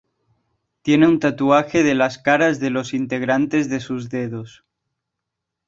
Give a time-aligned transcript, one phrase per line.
[0.81, 4.65] Tiene un tatuaje de las caras de los integrantes en sus dedos.